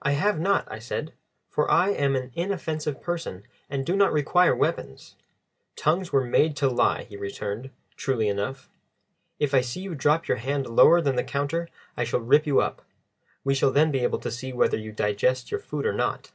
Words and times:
"I 0.00 0.12
have 0.12 0.38
not," 0.38 0.68
I 0.70 0.78
said, 0.78 1.12
"for 1.48 1.68
I 1.68 1.88
am 1.90 2.14
an 2.14 2.30
inoffensive 2.36 3.00
person 3.02 3.42
and 3.68 3.84
do 3.84 3.96
not 3.96 4.12
require 4.12 4.54
weapons." 4.54 5.16
"Tongues 5.74 6.12
were 6.12 6.22
made 6.24 6.54
to 6.58 6.68
lie," 6.68 7.02
he 7.02 7.16
returned, 7.16 7.70
truly 7.96 8.28
enough. 8.28 8.70
"If 9.40 9.52
I 9.52 9.60
see 9.60 9.80
you 9.80 9.96
drop 9.96 10.28
your 10.28 10.36
hand 10.38 10.68
lower 10.68 11.00
than 11.00 11.16
the 11.16 11.24
counter 11.24 11.66
I 11.96 12.04
shall 12.04 12.20
rip 12.20 12.46
you 12.46 12.60
up. 12.60 12.82
We 13.42 13.56
shall 13.56 13.72
then 13.72 13.90
be 13.90 14.04
able 14.04 14.20
to 14.20 14.30
see 14.30 14.52
whether 14.52 14.76
you 14.78 14.92
digest 14.92 15.50
your 15.50 15.58
food 15.58 15.84
or 15.84 15.94
not." 15.94 16.30